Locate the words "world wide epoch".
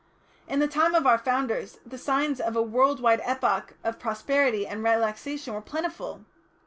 2.63-3.75